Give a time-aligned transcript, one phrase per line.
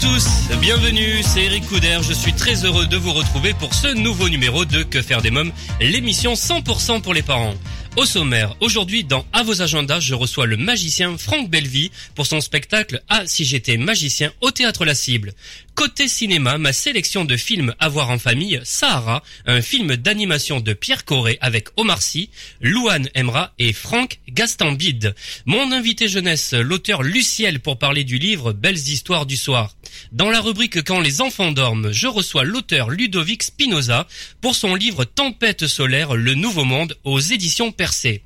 [0.00, 0.26] tous,
[0.60, 4.64] bienvenue, c'est Eric Couder, je suis très heureux de vous retrouver pour ce nouveau numéro
[4.64, 7.54] de Que faire des mômes, l'émission 100% pour les parents.
[7.96, 12.42] Au sommaire, aujourd'hui dans À vos agendas, je reçois le magicien Franck Bellevie pour son
[12.42, 15.32] spectacle Ah si j'étais magicien au théâtre La Cible.
[15.76, 20.72] Côté cinéma, ma sélection de films à voir en famille, Sahara, un film d'animation de
[20.72, 22.30] Pierre Corré avec Omar Sy,
[22.62, 25.14] Louane Emra et Franck Gastambide.
[25.44, 29.76] Mon invité jeunesse, l'auteur Luciel pour parler du livre Belles histoires du soir.
[30.12, 34.06] Dans la rubrique Quand les enfants dorment, je reçois l'auteur Ludovic Spinoza
[34.40, 38.22] pour son livre Tempête solaire, le nouveau monde aux éditions Percé.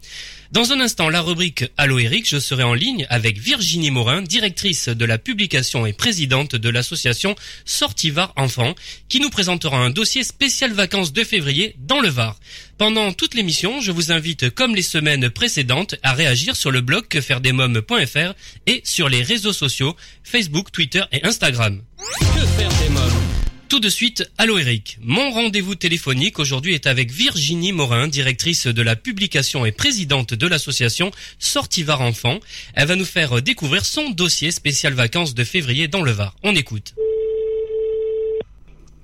[0.53, 4.89] Dans un instant, la rubrique Allo Eric, je serai en ligne avec Virginie Morin, directrice
[4.89, 8.75] de la publication et présidente de l'association Sortivar Enfants,
[9.09, 12.37] qui nous présentera un dossier spécial vacances de février dans le Var.
[12.79, 17.07] Pendant toute l'émission, je vous invite, comme les semaines précédentes, à réagir sur le blog
[17.07, 18.35] quefairedesmoms.fr
[18.67, 21.81] et sur les réseaux sociaux Facebook, Twitter et Instagram.
[22.19, 23.30] Que faire des mômes?
[23.71, 24.99] Tout de suite, allô Eric.
[25.01, 30.47] Mon rendez-vous téléphonique aujourd'hui est avec Virginie Morin, directrice de la publication et présidente de
[30.49, 32.41] l'association Sortivar Enfants.
[32.75, 36.35] Elle va nous faire découvrir son dossier spécial vacances de février dans le Var.
[36.43, 36.97] On écoute.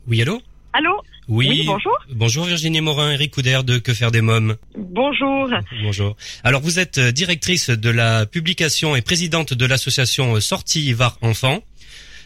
[0.08, 0.42] Oui, allô?
[0.72, 1.00] Allô?
[1.28, 1.46] Oui.
[1.48, 1.98] Oui, bonjour.
[2.10, 4.56] Bonjour Virginie Morin, Eric Couder de Que faire des mômes.
[4.76, 5.48] Bonjour.
[5.82, 6.16] Bonjour.
[6.42, 11.62] Alors vous êtes euh, directrice de la publication et présidente de l'association Sortie Var Enfants.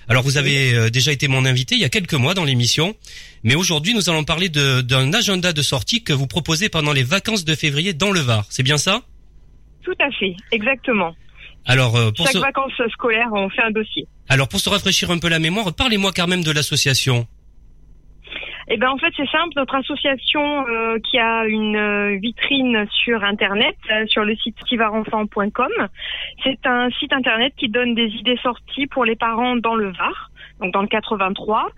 [0.09, 2.95] Alors vous avez euh, déjà été mon invité il y a quelques mois dans l'émission,
[3.45, 7.45] mais aujourd'hui nous allons parler d'un agenda de sortie que vous proposez pendant les vacances
[7.45, 8.45] de février dans le Var.
[8.51, 9.03] C'est bien ça?
[9.83, 11.15] Tout à fait, exactement.
[11.67, 14.07] Alors euh, pour Chaque vacances scolaires, on fait un dossier.
[14.29, 17.27] alors pour se rafraîchir un peu la mémoire, parlez-moi quand même de l'association.
[18.73, 23.25] Eh ben en fait c'est simple, notre association euh, qui a une euh, vitrine sur
[23.25, 25.73] internet, euh, sur le site tivarenfant.com,
[26.45, 30.31] c'est un site internet qui donne des idées sorties pour les parents dans le Var,
[30.61, 31.69] donc dans le 83,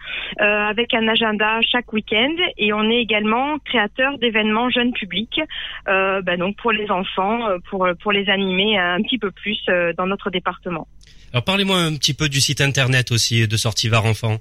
[0.42, 5.40] euh, avec un agenda chaque week-end et on est également créateur d'événements jeunes publics,
[5.88, 9.58] euh, ben, donc pour les enfants, euh, pour pour les animer un petit peu plus
[9.96, 10.86] dans notre département.
[11.32, 14.36] Alors parlez-moi un petit peu du site internet aussi de Sortie Var Enfants.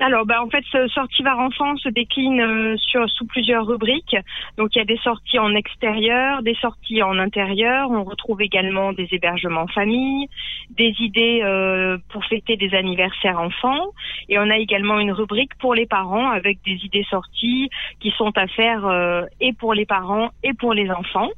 [0.00, 4.16] Alors, bah, en fait, ce Sortivar Enfant se décline euh, sur sous plusieurs rubriques.
[4.56, 7.90] Donc, il y a des sorties en extérieur, des sorties en intérieur.
[7.90, 10.28] On retrouve également des hébergements famille,
[10.70, 13.92] des idées euh, pour fêter des anniversaires enfants.
[14.28, 18.32] Et on a également une rubrique pour les parents avec des idées sorties qui sont
[18.36, 21.30] à faire euh, et pour les parents et pour les enfants.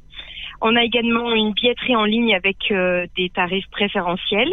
[0.61, 4.51] On a également une billetterie en ligne avec euh, des tarifs préférentiels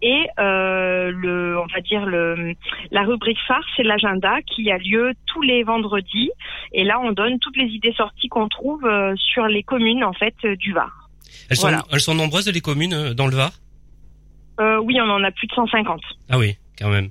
[0.00, 2.54] et euh, le, on va dire le,
[2.90, 6.30] la rubrique phare, c'est l'agenda qui a lieu tous les vendredis.
[6.72, 10.12] Et là, on donne toutes les idées sorties qu'on trouve euh, sur les communes en
[10.12, 10.90] fait du Var.
[11.50, 13.52] Elles sont, elles sont nombreuses les communes dans le Var?
[14.60, 16.00] Euh, oui, on en a plus de 150.
[16.30, 17.10] Ah oui, quand même.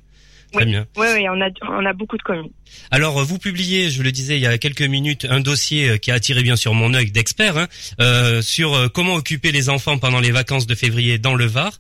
[0.52, 0.86] Très bien.
[0.98, 2.52] Oui, oui, on a, on a beaucoup de communes.
[2.90, 5.98] Alors, euh, vous publiez, je le disais il y a quelques minutes, un dossier euh,
[5.98, 7.68] qui a attiré bien sûr mon œil d'expert hein,
[8.00, 11.72] euh, sur comment occuper les enfants pendant les vacances de février dans le Var.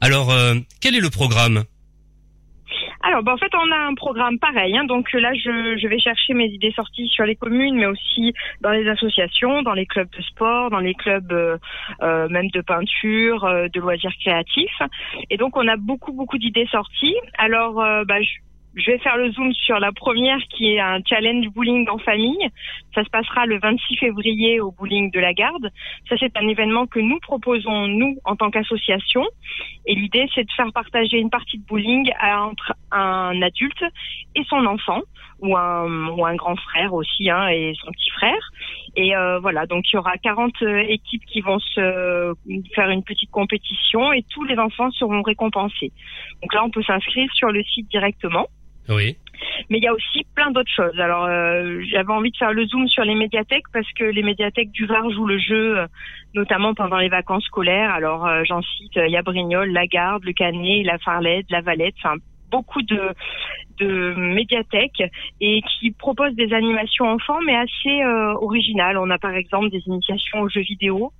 [0.00, 1.64] Alors, euh, quel est le programme?
[3.02, 4.76] Alors, bah, en fait, on a un programme pareil.
[4.76, 8.32] Hein, donc là, je, je vais chercher mes idées sorties sur les communes, mais aussi
[8.60, 11.58] dans les associations, dans les clubs de sport, dans les clubs euh,
[12.02, 14.82] euh, même de peinture, euh, de loisirs créatifs.
[15.30, 17.16] Et donc, on a beaucoup, beaucoup d'idées sorties.
[17.38, 18.30] Alors, euh, bah, je,
[18.74, 22.48] je vais faire le zoom sur la première qui est un challenge bowling en famille.
[22.94, 25.70] Ça se passera le 26 février au bowling de la Garde.
[26.08, 29.24] Ça, c'est un événement que nous proposons, nous, en tant qu'association.
[29.86, 33.84] Et l'idée, c'est de faire partager une partie de bowling entre un adulte
[34.34, 35.00] et son enfant,
[35.40, 38.50] ou un, ou un grand frère aussi, hein, et son petit frère.
[38.96, 42.34] Et euh, voilà, donc il y aura 40 euh, équipes qui vont se
[42.74, 45.92] faire une petite compétition et tous les enfants seront récompensés.
[46.42, 48.46] Donc là, on peut s'inscrire sur le site directement.
[49.70, 50.98] Mais il y a aussi plein d'autres choses.
[51.00, 54.70] Alors, euh, j'avais envie de faire le zoom sur les médiathèques parce que les médiathèques
[54.70, 55.86] du Var jouent le jeu, euh,
[56.34, 57.90] notamment pendant les vacances scolaires.
[57.90, 61.60] Alors, euh, j'en cite, il y a Brignoles, la Garde, le Canet, la Farlette, la
[61.60, 61.94] Valette,
[62.52, 63.02] beaucoup de,
[63.78, 65.02] de médiathèques
[65.40, 68.96] et qui proposent des animations enfants, mais assez euh, originales.
[68.98, 71.12] On a par exemple des initiations aux jeux vidéo,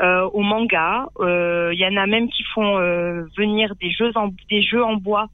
[0.00, 1.06] euh, au manga.
[1.20, 4.84] Euh, il y en a même qui font euh, venir des jeux en, des jeux
[4.84, 5.26] en bois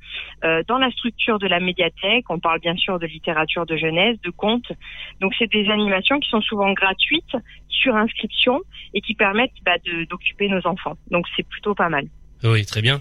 [0.44, 2.24] euh, dans la structure de la médiathèque.
[2.30, 4.72] On parle bien sûr de littérature de jeunesse, de contes.
[5.20, 7.36] Donc c'est des animations qui sont souvent gratuites
[7.68, 8.60] sur inscription
[8.94, 10.96] et qui permettent bah, d'occuper nos enfants.
[11.10, 12.04] Donc c'est plutôt pas mal.
[12.42, 13.00] Oui, très bien.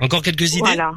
[0.00, 0.72] Encore quelques idées?
[0.74, 0.92] Voilà.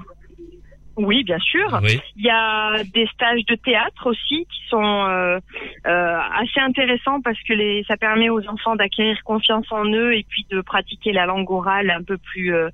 [1.01, 1.80] Oui, bien sûr.
[1.81, 1.98] Oui.
[2.18, 5.40] Il y a des stages de théâtre aussi qui sont euh,
[5.88, 10.25] euh, assez intéressants parce que les, ça permet aux enfants d'acquérir confiance en eux et
[10.28, 12.68] puis de pratiquer la langue orale un peu plus, euh,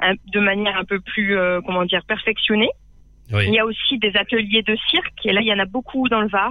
[0.00, 2.70] un- de manière un peu plus, euh, comment dire, perfectionnée.
[3.30, 3.50] Il Oui.
[3.52, 6.20] y a aussi des ateliers de cirque, et là, il y en a beaucoup dans
[6.20, 6.50] le Var.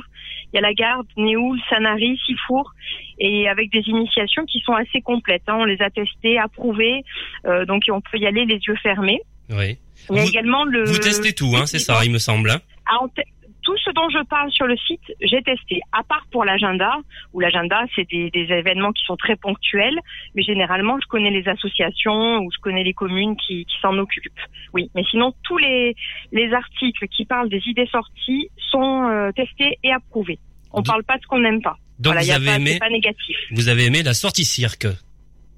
[0.54, 2.71] Il y a la Garde, Néoul, Sanary, Sifour,
[3.19, 5.44] et avec des initiations qui sont assez complètes.
[5.48, 5.57] hein.
[5.60, 7.04] On les a testées, approuvées,
[7.45, 9.19] euh, donc on peut y aller les yeux fermés.
[9.49, 9.77] Oui.
[10.09, 10.85] Il y a Vous- également le...
[10.85, 12.49] Vous testez tout, hein, c'est ça, il me semble.
[12.51, 12.97] hein Ah,
[13.63, 16.91] Tout ce dont je parle sur le site, j'ai testé, à part pour l'agenda,
[17.33, 19.99] où l'agenda, c'est des, des événements qui sont très ponctuels,
[20.33, 24.39] mais généralement, je connais les associations ou je connais les communes qui, qui s'en occupent.
[24.73, 25.95] Oui, mais sinon, tous les,
[26.31, 30.39] les articles qui parlent des idées sorties sont euh, testés et approuvés.
[30.71, 31.75] On Donc- parle pas de ce qu'on n'aime pas.
[31.99, 33.37] Donc voilà, vous avez pas, aimé, c'est pas négatif.
[33.51, 34.87] vous avez aimé la sortie cirque,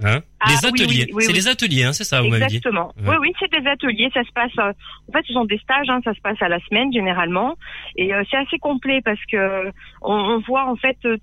[0.03, 1.05] hein Ah, Les ateliers.
[1.09, 2.57] oui, oui, c'est les ateliers, hein, c'est ça, vous m'avez dit.
[2.57, 2.93] Exactement.
[3.05, 4.09] Oui, oui, c'est des ateliers.
[4.13, 4.51] Ça se passe.
[4.59, 4.71] euh,
[5.07, 5.89] en fait, ce sont des stages.
[5.89, 7.55] Hein, ça se passe à la semaine généralement,
[7.95, 9.67] et euh, c'est assez complet parce que
[10.01, 11.17] on, on voit en fait euh,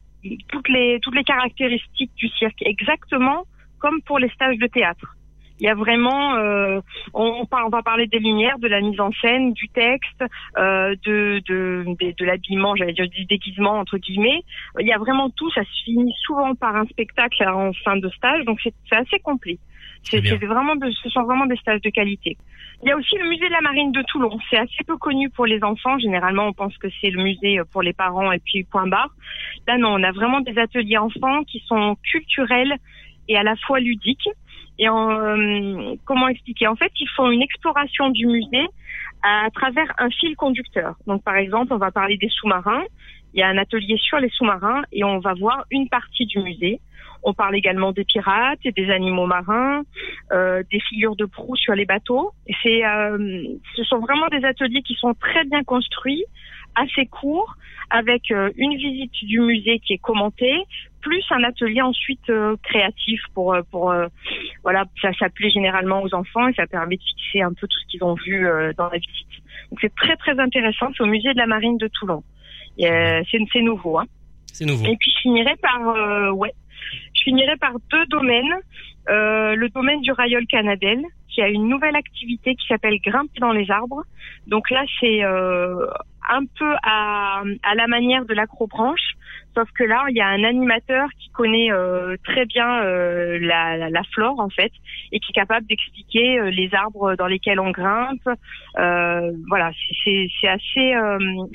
[0.48, 3.44] toutes les toutes les caractéristiques du cirque exactement
[3.78, 5.14] comme pour les stages de théâtre.
[5.60, 6.80] Il y a vraiment, euh,
[7.14, 10.24] on, on, va parler des lumières, de la mise en scène, du texte,
[10.56, 14.42] euh, de de, de, de l'habillement, j'allais dire du déguisement entre guillemets.
[14.78, 15.50] Il y a vraiment tout.
[15.52, 19.58] Ça se finit souvent par un spectacle en fin de stage, donc c'est assez complet.
[20.02, 22.36] C'est vraiment, de- ce sont vraiment des stages de qualité.
[22.82, 24.38] Il y a aussi le musée de la marine de Toulon.
[24.48, 25.98] C'est assez peu connu pour les enfants.
[25.98, 29.10] Généralement, on pense que c'est le musée pour les parents et puis point barre.
[29.66, 32.76] Là, non, on a vraiment des ateliers enfants qui sont culturels
[33.28, 34.28] et à la fois ludiques.
[34.78, 36.66] Et en, euh, comment expliquer?
[36.66, 38.66] En fait, ils font une exploration du musée
[39.22, 40.94] à travers un fil conducteur.
[41.06, 42.84] Donc, par exemple, on va parler des sous-marins.
[43.34, 46.38] Il y a un atelier sur les sous-marins et on va voir une partie du
[46.38, 46.80] musée.
[47.22, 49.82] On parle également des pirates et des animaux marins,
[50.32, 52.30] euh, des figures de proue sur les bateaux.
[52.62, 53.42] C'est, euh,
[53.74, 56.24] ce sont vraiment des ateliers qui sont très bien construits,
[56.76, 57.56] assez courts,
[57.90, 60.62] avec euh, une visite du musée qui est commentée,
[61.00, 64.06] plus un atelier ensuite euh, créatif pour euh, pour euh,
[64.62, 67.86] voilà ça s'appelait généralement aux enfants et ça permet de fixer un peu tout ce
[67.90, 69.42] qu'ils ont vu euh, dans la visite.
[69.70, 70.88] Donc c'est très très intéressant.
[70.96, 72.22] C'est au musée de la Marine de Toulon.
[72.80, 73.98] Euh, c'est c'est nouveau.
[73.98, 74.06] Hein.
[74.46, 74.84] C'est nouveau.
[74.84, 76.52] Et puis je finirai par euh, ouais,
[77.14, 78.54] je finirai par deux domaines.
[79.08, 83.52] Euh, le domaine du Rayol Canadel, qui a une nouvelle activité qui s'appelle grimper dans
[83.52, 84.02] les arbres.
[84.46, 85.86] Donc là, c'est euh,
[86.28, 89.14] un peu à, à la manière de l'acrobranche,
[89.58, 93.76] sauf que là, il y a un animateur qui connaît euh, très bien euh, la,
[93.76, 94.70] la, la flore en fait,
[95.10, 98.28] et qui est capable d'expliquer euh, les arbres dans lesquels on grimpe.
[99.48, 99.72] Voilà,
[100.04, 100.92] c'est- assez,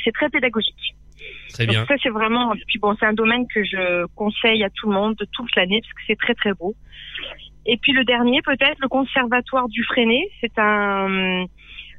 [0.03, 0.95] c'est très pédagogique.
[1.53, 1.85] Très Donc bien.
[1.85, 5.15] ça c'est vraiment puis bon c'est un domaine que je conseille à tout le monde
[5.15, 6.73] de toute l'année parce que c'est très très beau.
[7.65, 11.45] Et puis le dernier peut-être le conservatoire du Freinet, c'est un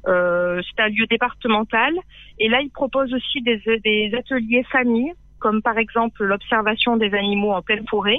[0.05, 1.93] c'est un lieu départemental
[2.37, 5.11] et là il propose aussi des, des ateliers famille
[5.45, 8.17] comme par exemple l'observation des animaux en pleine forêt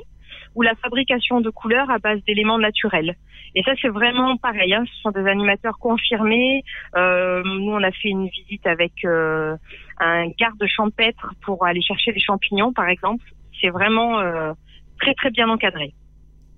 [0.54, 3.16] ou la fabrication de couleurs à base d'éléments naturels.
[3.56, 6.62] Et ça c'est vraiment pareil, hein, ce sont des animateurs confirmés.
[6.96, 9.56] Euh, nous on a fait une visite avec euh,
[9.98, 13.24] un garde champêtre pour aller chercher des champignons, par exemple.
[13.60, 14.52] C'est vraiment euh,
[15.00, 15.94] très très bien encadré.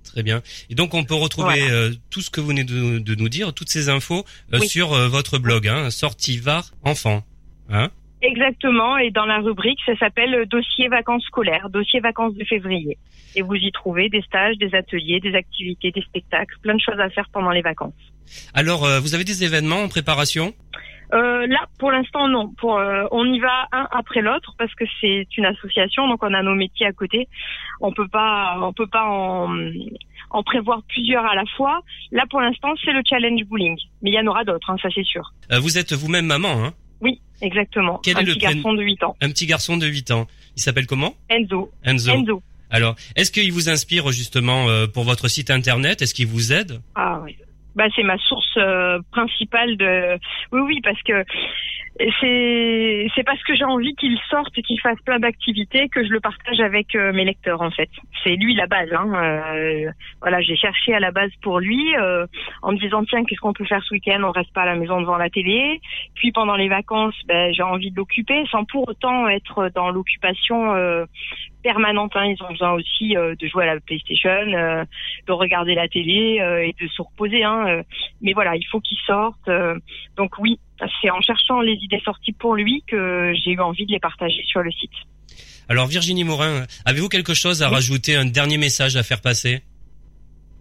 [0.04, 0.43] Très bien.
[0.69, 1.95] Et donc on peut retrouver Voilà.
[2.11, 4.69] tout ce que vous venez de, de nous dire, toutes ces infos Oui.
[4.69, 7.23] sur votre blog, hein, Sortivar Enfant.
[7.71, 7.88] Hein
[8.21, 12.99] Exactement, et dans la rubrique, ça s'appelle euh, dossier vacances scolaires, dossier vacances de février.
[13.37, 16.99] Et vous y trouvez des stages, des ateliers, des activités, des spectacles, plein de choses
[16.99, 17.95] à faire pendant les vacances.
[18.55, 20.53] Alors, euh, vous avez des événements en préparation?
[21.15, 22.53] Euh, là, pour l'instant, non.
[22.59, 26.35] Pour, euh, on y va un après l'autre parce que c'est une association, donc on
[26.35, 27.29] a nos métiers à côté.
[27.81, 29.49] On peut pas, on peut pas en,
[30.31, 31.81] en prévoir plusieurs à la fois.
[32.11, 34.89] Là, pour l'instant, c'est le challenge bowling, mais il y en aura d'autres, hein, ça
[34.93, 35.33] c'est sûr.
[35.51, 36.73] Vous êtes vous-même maman, hein?
[37.40, 38.00] Exactement.
[38.02, 40.26] Quel un est petit garçon de 8 ans, Un petit garçon de 8 ans.
[40.57, 41.71] Il s'appelle comment Enzo.
[41.85, 42.12] Enzo.
[42.12, 42.42] Enzo.
[42.71, 46.02] Alors, est-ce qu'il vous inspire justement euh, pour votre site internet?
[46.02, 46.80] Est-ce qu'il vous aide?
[46.95, 47.37] Ah oui.
[47.75, 50.19] Bah, c'est ma source euh, principale de.
[50.53, 51.25] Oui, oui, parce que
[52.21, 56.21] c'est c'est parce que j'ai envie qu'il sorte qu'il fasse plein d'activités que je le
[56.21, 57.91] partage avec euh, mes lecteurs en fait.
[58.25, 58.93] C'est lui la base.
[58.93, 59.13] Hein.
[59.15, 61.95] Euh, voilà, j'ai cherché à la base pour lui
[62.63, 64.23] en me disant tiens qu'est-ce qu'on peut faire ce week-end?
[64.25, 65.81] On reste pas à la maison devant la télé.
[66.15, 70.75] Puis pendant les vacances, ben, j'ai envie de l'occuper sans pour autant être dans l'occupation
[71.62, 72.12] permanente.
[72.15, 72.27] Hein.
[72.27, 74.85] Ils ont besoin aussi euh, de jouer à la PlayStation, euh,
[75.27, 77.45] de regarder la télé euh, et de se reposer.
[77.45, 77.83] Hein.
[78.21, 79.50] Mais voilà, il faut qu'ils sortent.
[80.17, 80.59] donc oui,
[81.00, 84.43] c'est en cherchant les idées sorties pour lui que j'ai eu envie de les partager
[84.47, 84.93] sur le site.
[85.69, 89.62] Alors Virginie Morin, avez-vous quelque chose à rajouter, un dernier message à faire passer?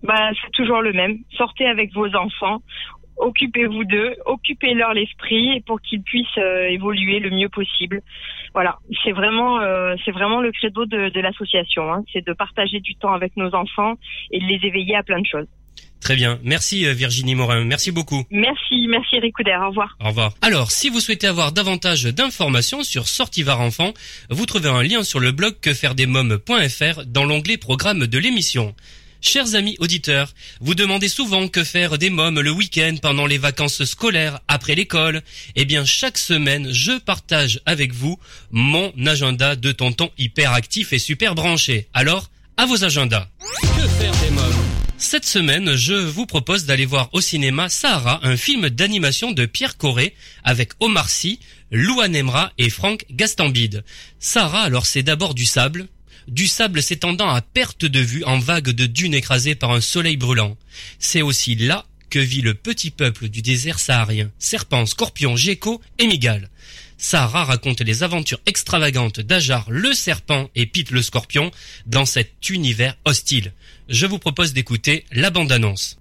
[0.04, 1.20] Bah, c'est toujours le même.
[1.38, 2.62] Sortez avec vos enfants
[3.18, 8.02] occupez-vous d'eux, occupez-leur l'esprit pour qu'ils puissent euh, évoluer le mieux possible.
[8.54, 12.04] Voilà, c'est vraiment, euh, c'est vraiment le credo de, de l'association, hein.
[12.12, 13.96] c'est de partager du temps avec nos enfants
[14.32, 15.48] et de les éveiller à plein de choses.
[16.00, 16.40] Très bien.
[16.44, 17.64] Merci euh, Virginie Morin.
[17.66, 18.24] Merci beaucoup.
[18.30, 19.58] Merci, merci Eric Couder.
[19.60, 19.98] Au revoir.
[20.00, 20.34] Au revoir.
[20.42, 23.94] Alors, si vous souhaitez avoir davantage d'informations sur Sortivar Enfant,
[24.30, 28.76] vous trouvez un lien sur le blog quefairedesmoms.fr dans l'onglet programme de l'émission.
[29.20, 33.84] Chers amis auditeurs, vous demandez souvent que faire des mômes le week-end pendant les vacances
[33.84, 35.22] scolaires après l'école.
[35.56, 38.20] Eh bien, chaque semaine, je partage avec vous
[38.52, 41.88] mon agenda de tonton hyper actif et super branché.
[41.94, 43.28] Alors, à vos agendas.
[43.62, 44.54] Que faire des mômes?
[45.00, 49.78] Cette semaine, je vous propose d'aller voir au cinéma Sahara, un film d'animation de Pierre
[49.78, 51.40] Corré avec Omar Sy,
[51.72, 53.84] Louane Emra et Franck Gastambide.
[54.20, 55.88] Sahara, alors c'est d'abord du sable,
[56.28, 60.18] du sable s'étendant à perte de vue en vagues de dunes écrasées par un soleil
[60.18, 60.58] brûlant.
[61.00, 66.08] C'est aussi là que vit le petit peuple du désert saharien, serpents, scorpions, geckos et
[66.08, 66.50] migales.
[66.98, 71.52] Sahara raconte les aventures extravagantes d'Ajar le serpent et Pete le scorpion
[71.86, 73.54] dans cet univers hostile.
[73.88, 75.98] Je vous propose d'écouter la bande-annonce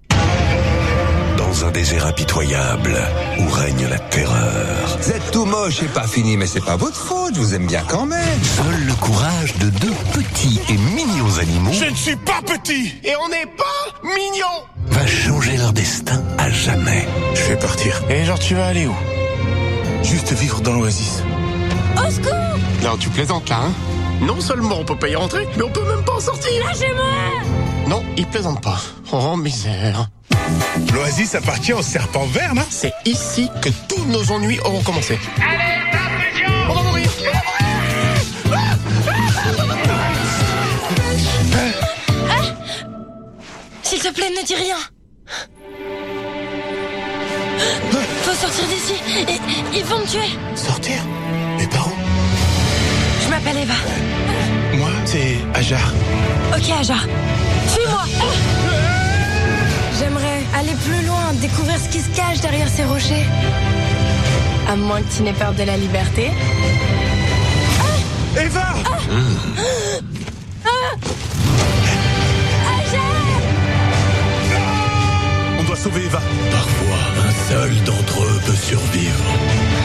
[1.47, 2.97] dans un désert impitoyable
[3.39, 4.97] où règne la terreur.
[5.01, 7.67] Vous êtes tout moche et pas fini, mais c'est pas votre faute, je vous aime
[7.67, 8.43] bien quand même.
[8.43, 11.71] Seul le courage de deux petits et mignons animaux.
[11.71, 13.63] Je ne suis pas petit et on n'est pas
[14.03, 17.07] mignon va changer leur destin à jamais.
[17.35, 18.01] Je vais partir.
[18.09, 18.95] Et genre, tu vas aller où?
[20.03, 21.21] Juste vivre dans l'oasis.
[21.95, 23.71] Au secours Non, tu plaisantes là, hein
[24.21, 27.05] Non seulement on peut pas y rentrer, mais on peut même pas en sortir Lâchez-moi
[27.87, 28.79] Non, il plaisante pas.
[29.11, 30.09] Oh, misère.
[30.93, 32.63] L'oasis appartient au serpent vert, non?
[32.69, 35.19] C'est ici que tous nos ennuis auront commencé.
[35.37, 35.73] Allez,
[36.69, 37.09] On va mourir
[43.83, 44.75] S'il te plaît, ne dis rien
[48.23, 48.93] Faut sortir d'ici
[49.73, 50.97] Ils vont me tuer Sortir?
[51.57, 51.91] Mais par où
[53.23, 53.73] Je m'appelle Eva.
[54.77, 55.93] Moi, c'est Ajar.
[56.55, 57.05] Ok, Ajar.
[57.67, 58.03] Suis-moi
[60.57, 63.25] aller plus loin, découvrir ce qui se cache derrière ces rochers.
[64.67, 66.31] À moins que tu n'aies peur de la liberté.
[68.35, 68.73] Eva
[75.59, 76.21] On doit sauver Eva.
[76.51, 79.23] Parfois, un seul d'entre eux peut survivre.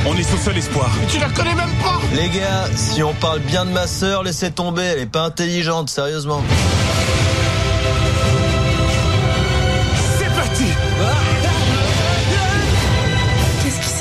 [0.06, 0.90] On est son seul espoir.
[1.08, 4.50] Tu la connais même pas Les gars, si on parle bien de ma sœur, laissez
[4.50, 6.42] tomber, elle est pas intelligente, sérieusement.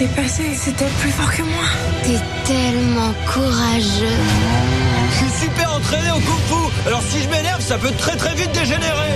[0.01, 1.63] S'est passé C'était plus fort que moi.
[2.03, 4.17] T'es tellement courageux.
[5.11, 8.33] Je suis super entraîné au kung fu, alors si je m'énerve, ça peut très très
[8.35, 9.11] vite dégénérer.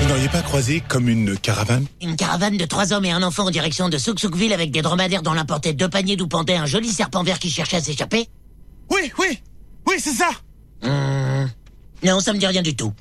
[0.00, 1.86] Vous n'auriez pas croisé comme une caravane?
[2.00, 5.22] Une caravane de trois hommes et un enfant en direction de Souksoukville avec des dromadaires
[5.22, 8.28] dont l'un portait deux paniers d'où pendait un joli serpent vert qui cherchait à s'échapper?
[8.90, 9.38] Oui, oui
[9.86, 10.28] Oui, c'est ça
[10.82, 11.17] Hum,
[12.02, 12.92] Non, ça me dit rien du tout.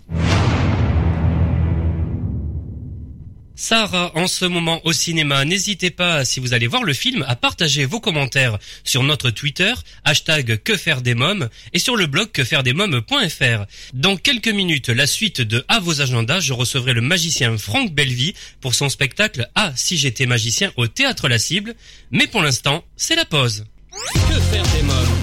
[3.60, 7.36] Sarah, en ce moment au cinéma, n'hésitez pas, si vous allez voir le film, à
[7.36, 9.74] partager vos commentaires sur notre Twitter,
[10.06, 13.66] hashtag que faire des mômes, et sur le blog quefairedesmoms.fr.
[13.96, 18.36] Dans quelques minutes, la suite de À vos agendas, je recevrai le magicien Franck Bellevie
[18.62, 21.74] pour son spectacle Ah, si j'étais magicien au Théâtre La Cible.
[22.12, 23.66] Mais pour l'instant, c'est la pause.
[24.14, 25.17] Que faire des mômes?